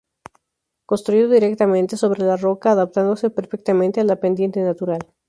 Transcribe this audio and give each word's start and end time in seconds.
Construido 0.87 1.29
directamente 1.29 1.95
sobre 1.95 2.23
la 2.23 2.35
roca, 2.35 2.71
adaptándose 2.71 3.29
perfectamente 3.29 4.01
a 4.01 4.03
la 4.03 4.15
pendiente 4.15 4.59
natural. 4.63 5.13